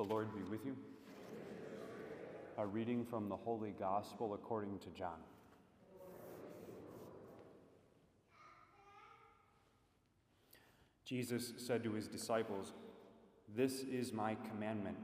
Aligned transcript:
The 0.00 0.06
Lord 0.06 0.34
be 0.34 0.40
with 0.50 0.64
you. 0.64 0.74
A 2.56 2.66
reading 2.66 3.04
from 3.04 3.28
the 3.28 3.36
Holy 3.36 3.74
Gospel 3.78 4.32
according 4.32 4.78
to 4.78 4.88
John. 4.96 5.18
Jesus 11.04 11.52
said 11.58 11.84
to 11.84 11.92
his 11.92 12.08
disciples, 12.08 12.72
This 13.54 13.80
is 13.80 14.14
my 14.14 14.38
commandment 14.50 14.96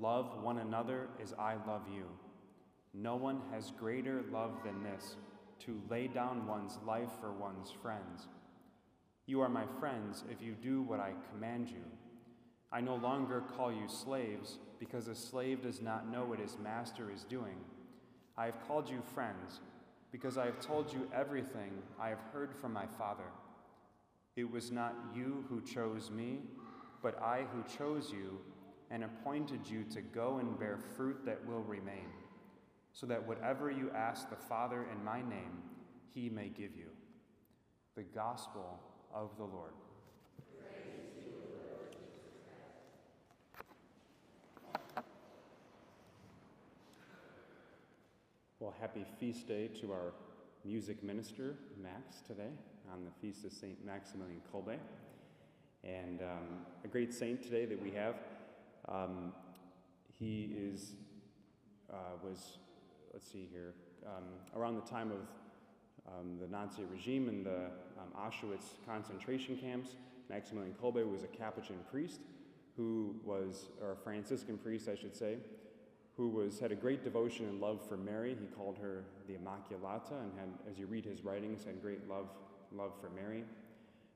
love 0.00 0.40
one 0.40 0.58
another 0.58 1.08
as 1.20 1.34
I 1.36 1.56
love 1.66 1.82
you. 1.92 2.04
No 2.94 3.16
one 3.16 3.40
has 3.50 3.72
greater 3.72 4.22
love 4.30 4.52
than 4.64 4.84
this 4.84 5.16
to 5.64 5.82
lay 5.90 6.06
down 6.06 6.46
one's 6.46 6.78
life 6.86 7.10
for 7.20 7.32
one's 7.32 7.72
friends. 7.82 8.28
You 9.26 9.40
are 9.40 9.48
my 9.48 9.64
friends 9.80 10.22
if 10.30 10.40
you 10.40 10.52
do 10.52 10.82
what 10.82 11.00
I 11.00 11.14
command 11.32 11.70
you. 11.70 11.82
I 12.70 12.80
no 12.80 12.96
longer 12.96 13.42
call 13.56 13.72
you 13.72 13.88
slaves, 13.88 14.58
because 14.78 15.08
a 15.08 15.14
slave 15.14 15.62
does 15.62 15.80
not 15.80 16.10
know 16.10 16.24
what 16.24 16.38
his 16.38 16.56
master 16.62 17.10
is 17.10 17.24
doing. 17.24 17.56
I 18.36 18.46
have 18.46 18.66
called 18.66 18.88
you 18.88 19.02
friends, 19.14 19.60
because 20.12 20.38
I 20.38 20.46
have 20.46 20.60
told 20.60 20.92
you 20.92 21.08
everything 21.14 21.82
I 22.00 22.10
have 22.10 22.20
heard 22.32 22.54
from 22.54 22.72
my 22.72 22.86
Father. 22.86 23.30
It 24.36 24.50
was 24.50 24.70
not 24.70 24.94
you 25.14 25.44
who 25.48 25.60
chose 25.62 26.10
me, 26.10 26.40
but 27.02 27.20
I 27.22 27.46
who 27.52 27.64
chose 27.76 28.12
you 28.12 28.38
and 28.90 29.04
appointed 29.04 29.60
you 29.68 29.84
to 29.84 30.00
go 30.00 30.38
and 30.38 30.58
bear 30.58 30.78
fruit 30.96 31.24
that 31.24 31.44
will 31.46 31.62
remain, 31.62 32.08
so 32.92 33.06
that 33.06 33.26
whatever 33.26 33.70
you 33.70 33.90
ask 33.94 34.30
the 34.30 34.36
Father 34.36 34.86
in 34.92 35.04
my 35.04 35.20
name, 35.22 35.62
he 36.14 36.28
may 36.28 36.48
give 36.48 36.76
you. 36.76 36.90
The 37.96 38.04
Gospel 38.04 38.78
of 39.12 39.36
the 39.36 39.44
Lord. 39.44 39.72
Well, 48.60 48.74
happy 48.80 49.04
feast 49.20 49.46
day 49.46 49.68
to 49.80 49.92
our 49.92 50.12
music 50.64 51.04
minister, 51.04 51.54
Max, 51.80 52.22
today 52.26 52.50
on 52.92 53.04
the 53.04 53.10
feast 53.20 53.44
of 53.44 53.52
St. 53.52 53.86
Maximilian 53.86 54.40
Kolbe. 54.52 54.78
And 55.84 56.20
um, 56.22 56.66
a 56.84 56.88
great 56.88 57.14
saint 57.14 57.40
today 57.40 57.66
that 57.66 57.80
we 57.80 57.92
have. 57.92 58.16
Um, 58.88 59.32
he 60.18 60.56
is, 60.58 60.94
uh, 61.88 62.16
was, 62.20 62.58
let's 63.12 63.30
see 63.30 63.48
here, 63.48 63.74
um, 64.04 64.24
around 64.56 64.74
the 64.74 64.90
time 64.90 65.12
of 65.12 66.12
um, 66.12 66.36
the 66.40 66.48
Nazi 66.48 66.82
regime 66.90 67.28
and 67.28 67.46
the 67.46 67.70
um, 67.96 68.12
Auschwitz 68.18 68.84
concentration 68.84 69.56
camps. 69.56 69.90
Maximilian 70.28 70.74
Kolbe 70.82 71.08
was 71.08 71.22
a 71.22 71.28
Capuchin 71.28 71.78
priest 71.88 72.22
who 72.76 73.14
was, 73.24 73.68
or 73.80 73.92
a 73.92 73.96
Franciscan 73.96 74.58
priest, 74.58 74.88
I 74.88 74.96
should 74.96 75.14
say, 75.14 75.36
who 76.18 76.28
was, 76.28 76.58
had 76.58 76.72
a 76.72 76.74
great 76.74 77.04
devotion 77.04 77.46
and 77.46 77.60
love 77.60 77.80
for 77.88 77.96
Mary. 77.96 78.36
He 78.38 78.46
called 78.48 78.76
her 78.78 79.04
the 79.28 79.34
Immaculata 79.34 80.20
and 80.20 80.32
had, 80.36 80.48
as 80.68 80.76
you 80.76 80.86
read 80.86 81.04
his 81.04 81.24
writings, 81.24 81.64
had 81.64 81.80
great 81.80 82.08
love, 82.08 82.26
love 82.76 82.90
for 83.00 83.08
Mary. 83.10 83.44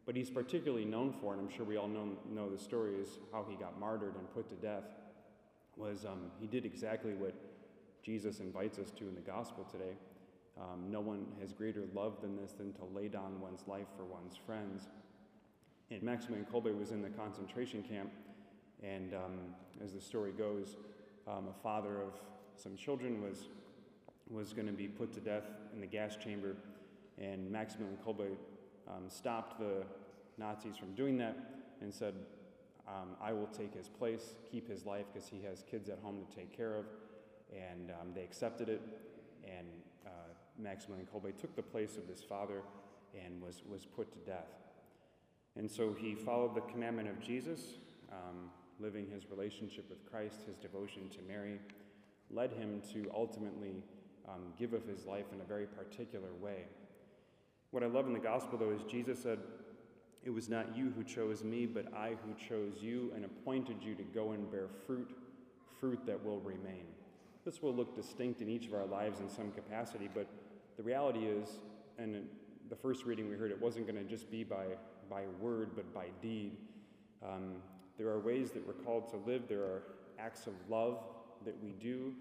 But 0.04 0.16
he's 0.16 0.28
particularly 0.28 0.84
known 0.84 1.12
for, 1.12 1.32
and 1.32 1.40
I'm 1.40 1.48
sure 1.48 1.64
we 1.64 1.76
all 1.76 1.86
know, 1.86 2.08
know 2.28 2.50
the 2.50 2.58
story, 2.58 2.96
is 2.96 3.20
how 3.32 3.46
he 3.48 3.54
got 3.54 3.78
martyred 3.78 4.16
and 4.16 4.34
put 4.34 4.48
to 4.48 4.56
death. 4.56 4.82
Was 5.76 6.04
um, 6.04 6.32
he 6.40 6.48
did 6.48 6.66
exactly 6.66 7.14
what 7.14 7.34
Jesus 8.02 8.40
invites 8.40 8.80
us 8.80 8.90
to 8.98 9.06
in 9.06 9.14
the 9.14 9.20
gospel 9.20 9.64
today. 9.70 9.94
Um, 10.60 10.90
no 10.90 11.00
one 11.00 11.24
has 11.40 11.52
greater 11.52 11.84
love 11.94 12.20
than 12.20 12.36
this 12.36 12.50
than 12.50 12.72
to 12.74 12.84
lay 12.92 13.06
down 13.06 13.40
one's 13.40 13.62
life 13.68 13.86
for 13.96 14.04
one's 14.04 14.36
friends. 14.44 14.88
And 15.92 16.02
Maximilian 16.02 16.48
Kolbe 16.52 16.76
was 16.76 16.90
in 16.90 17.00
the 17.00 17.10
concentration 17.10 17.84
camp, 17.84 18.10
and 18.82 19.14
um, 19.14 19.38
as 19.82 19.92
the 19.92 20.00
story 20.00 20.32
goes, 20.32 20.76
um, 21.28 21.48
a 21.48 21.62
father 21.62 22.00
of 22.00 22.14
some 22.56 22.76
children 22.76 23.22
was, 23.22 23.48
was 24.30 24.52
going 24.52 24.66
to 24.66 24.72
be 24.72 24.88
put 24.88 25.12
to 25.14 25.20
death 25.20 25.46
in 25.74 25.80
the 25.80 25.86
gas 25.86 26.16
chamber, 26.16 26.56
and 27.18 27.50
Maximilian 27.50 27.98
Kolbe 28.04 28.36
um, 28.88 29.08
stopped 29.08 29.58
the 29.58 29.84
Nazis 30.38 30.76
from 30.76 30.94
doing 30.94 31.18
that 31.18 31.36
and 31.80 31.92
said, 31.92 32.14
um, 32.88 33.16
I 33.22 33.32
will 33.32 33.46
take 33.46 33.74
his 33.74 33.88
place, 33.88 34.34
keep 34.50 34.68
his 34.68 34.84
life, 34.84 35.06
because 35.12 35.28
he 35.28 35.40
has 35.42 35.64
kids 35.70 35.88
at 35.88 35.98
home 36.02 36.18
to 36.28 36.36
take 36.36 36.56
care 36.56 36.74
of. 36.74 36.84
And 37.52 37.90
um, 38.00 38.08
they 38.14 38.22
accepted 38.22 38.68
it, 38.68 38.80
and 39.44 39.66
uh, 40.06 40.10
Maximilian 40.58 41.06
Kolbe 41.12 41.36
took 41.38 41.54
the 41.54 41.62
place 41.62 41.98
of 41.98 42.08
his 42.08 42.22
father 42.22 42.62
and 43.14 43.42
was, 43.42 43.62
was 43.70 43.84
put 43.84 44.10
to 44.12 44.18
death. 44.20 44.48
And 45.56 45.70
so 45.70 45.92
he 45.92 46.14
followed 46.14 46.54
the 46.54 46.62
commandment 46.62 47.10
of 47.10 47.20
Jesus, 47.20 47.60
um, 48.10 48.50
living 48.82 49.06
his 49.12 49.30
relationship 49.30 49.88
with 49.88 50.04
Christ, 50.10 50.40
his 50.46 50.56
devotion 50.56 51.08
to 51.10 51.18
Mary, 51.28 51.58
led 52.30 52.52
him 52.52 52.82
to 52.92 53.10
ultimately 53.14 53.82
um, 54.28 54.52
give 54.58 54.72
of 54.72 54.84
his 54.86 55.06
life 55.06 55.26
in 55.32 55.40
a 55.40 55.44
very 55.44 55.66
particular 55.66 56.28
way. 56.40 56.64
What 57.70 57.82
I 57.82 57.86
love 57.86 58.06
in 58.06 58.12
the 58.12 58.18
gospel, 58.18 58.58
though, 58.58 58.70
is 58.70 58.82
Jesus 58.82 59.22
said, 59.22 59.38
It 60.24 60.30
was 60.30 60.48
not 60.48 60.76
you 60.76 60.92
who 60.96 61.04
chose 61.04 61.44
me, 61.44 61.66
but 61.66 61.92
I 61.94 62.16
who 62.24 62.34
chose 62.34 62.82
you 62.82 63.12
and 63.14 63.24
appointed 63.24 63.76
you 63.82 63.94
to 63.94 64.02
go 64.02 64.32
and 64.32 64.50
bear 64.50 64.68
fruit, 64.86 65.10
fruit 65.80 66.00
that 66.06 66.22
will 66.24 66.40
remain. 66.40 66.84
This 67.44 67.62
will 67.62 67.74
look 67.74 67.94
distinct 67.94 68.40
in 68.40 68.48
each 68.48 68.66
of 68.66 68.74
our 68.74 68.86
lives 68.86 69.20
in 69.20 69.28
some 69.28 69.50
capacity, 69.52 70.08
but 70.12 70.26
the 70.76 70.82
reality 70.82 71.26
is, 71.26 71.58
and 71.98 72.26
the 72.70 72.76
first 72.76 73.04
reading 73.04 73.28
we 73.28 73.36
heard, 73.36 73.50
it 73.50 73.60
wasn't 73.60 73.86
going 73.86 74.02
to 74.02 74.08
just 74.08 74.30
be 74.30 74.44
by, 74.44 74.64
by 75.10 75.24
word, 75.40 75.70
but 75.74 75.92
by 75.92 76.06
deed. 76.20 76.56
Um, 77.22 77.56
there 77.98 78.08
are 78.08 78.18
ways 78.18 78.50
that 78.52 78.66
we're 78.66 78.72
called 78.72 79.08
to 79.10 79.16
live, 79.16 79.42
there 79.48 79.60
are 79.60 79.82
acts 80.18 80.46
of 80.46 80.54
love 80.68 80.98
that 81.44 81.54
we 81.62 81.72
do, 81.72 82.12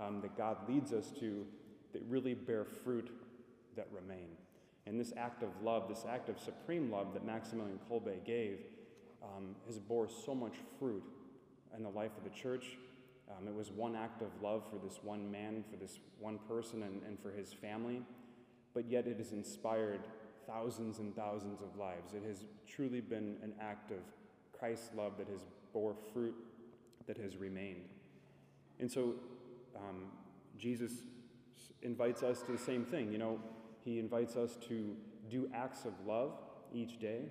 um, 0.00 0.20
that 0.20 0.36
God 0.36 0.56
leads 0.68 0.92
us 0.92 1.10
to, 1.20 1.46
that 1.92 2.02
really 2.08 2.34
bear 2.34 2.64
fruit 2.64 3.10
that 3.76 3.88
remain. 3.92 4.28
And 4.86 5.00
this 5.00 5.12
act 5.16 5.42
of 5.42 5.48
love, 5.62 5.88
this 5.88 6.04
act 6.08 6.28
of 6.28 6.38
supreme 6.38 6.90
love 6.90 7.12
that 7.14 7.24
Maximilian 7.24 7.78
Kolbe 7.90 8.24
gave, 8.24 8.60
um, 9.22 9.56
has 9.66 9.78
bore 9.78 10.08
so 10.08 10.34
much 10.34 10.54
fruit 10.78 11.02
in 11.76 11.82
the 11.82 11.88
life 11.88 12.12
of 12.16 12.24
the 12.24 12.30
church. 12.30 12.76
Um, 13.30 13.48
it 13.48 13.54
was 13.54 13.72
one 13.72 13.96
act 13.96 14.22
of 14.22 14.28
love 14.40 14.62
for 14.70 14.78
this 14.78 15.00
one 15.02 15.30
man, 15.30 15.64
for 15.68 15.76
this 15.76 15.98
one 16.20 16.38
person, 16.48 16.84
and, 16.84 17.02
and 17.02 17.18
for 17.20 17.30
his 17.32 17.52
family, 17.52 18.02
but 18.72 18.88
yet 18.88 19.06
it 19.06 19.18
has 19.18 19.32
inspired 19.32 20.00
thousands 20.46 21.00
and 21.00 21.14
thousands 21.16 21.60
of 21.60 21.76
lives. 21.76 22.12
It 22.14 22.22
has 22.26 22.44
truly 22.68 23.00
been 23.00 23.36
an 23.42 23.54
act 23.60 23.90
of 23.90 23.98
Christ's 24.58 24.90
love 24.96 25.12
that 25.18 25.28
has 25.28 25.40
bore 25.72 25.94
fruit 26.12 26.34
that 27.06 27.16
has 27.18 27.36
remained. 27.36 27.88
And 28.80 28.90
so 28.90 29.14
um, 29.76 30.06
Jesus 30.58 30.92
invites 31.82 32.22
us 32.22 32.42
to 32.42 32.52
the 32.52 32.58
same 32.58 32.84
thing. 32.84 33.12
You 33.12 33.18
know, 33.18 33.40
he 33.84 33.98
invites 33.98 34.36
us 34.36 34.56
to 34.68 34.96
do 35.30 35.48
acts 35.54 35.84
of 35.84 35.92
love 36.06 36.32
each 36.72 36.98
day 36.98 37.22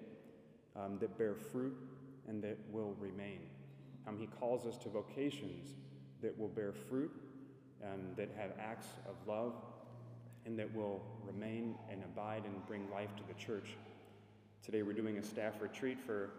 um, 0.76 0.98
that 1.00 1.18
bear 1.18 1.36
fruit 1.36 1.76
and 2.28 2.42
that 2.44 2.58
will 2.72 2.96
remain. 3.00 3.40
Um, 4.08 4.18
he 4.18 4.28
calls 4.28 4.66
us 4.66 4.78
to 4.80 4.90
vocations 4.90 5.76
that 6.22 6.38
will 6.38 6.48
bear 6.48 6.72
fruit 6.72 7.12
and 7.82 8.16
that 8.16 8.30
have 8.38 8.52
acts 8.60 8.88
of 9.08 9.16
love 9.28 9.54
and 10.46 10.58
that 10.58 10.74
will 10.76 11.02
remain 11.26 11.76
and 11.92 12.04
abide 12.04 12.44
and 12.46 12.66
bring 12.68 12.90
life 12.92 13.16
to 13.16 13.24
the 13.28 13.34
church. 13.34 13.76
Today 14.64 14.84
we're 14.84 14.94
doing 14.94 15.18
a 15.18 15.24
staff 15.24 15.62
retreat 15.62 16.00
for, 16.00 16.32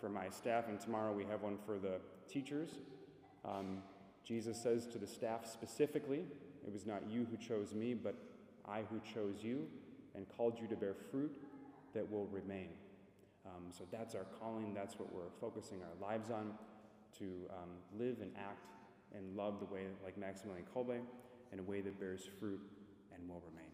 for 0.00 0.08
my 0.08 0.28
staff, 0.28 0.68
and 0.68 0.80
tomorrow 0.80 1.12
we 1.12 1.24
have 1.24 1.42
one 1.42 1.58
for 1.64 1.78
the 1.78 2.00
teachers. 2.28 2.70
Um, 3.44 3.82
Jesus 4.24 4.60
says 4.60 4.86
to 4.88 4.98
the 4.98 5.06
staff 5.06 5.46
specifically, 5.50 6.24
It 6.66 6.72
was 6.72 6.86
not 6.86 7.02
you 7.08 7.26
who 7.30 7.36
chose 7.36 7.74
me, 7.74 7.94
but 7.94 8.14
I 8.68 8.82
who 8.90 9.00
chose 9.00 9.42
you 9.42 9.66
and 10.14 10.26
called 10.36 10.58
you 10.60 10.66
to 10.68 10.76
bear 10.76 10.94
fruit 11.10 11.34
that 11.94 12.10
will 12.10 12.26
remain. 12.26 12.68
Um, 13.46 13.64
so 13.70 13.84
that's 13.90 14.14
our 14.14 14.26
calling. 14.40 14.74
That's 14.74 14.98
what 14.98 15.12
we're 15.12 15.30
focusing 15.40 15.78
our 15.82 16.08
lives 16.08 16.30
on 16.30 16.52
to 17.18 17.24
um, 17.50 17.70
live 17.98 18.18
and 18.20 18.30
act 18.36 18.66
and 19.16 19.36
love 19.36 19.58
the 19.58 19.66
way 19.66 19.82
like 20.04 20.18
Maximilian 20.18 20.66
Kolbe 20.74 21.00
in 21.52 21.58
a 21.58 21.62
way 21.62 21.80
that 21.80 21.98
bears 21.98 22.28
fruit 22.38 22.60
and 23.14 23.28
will 23.28 23.42
remain. 23.50 23.67